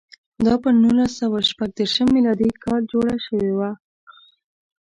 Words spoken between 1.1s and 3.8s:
سوه شپږ دېرش میلادي کال جوړه شوې وه.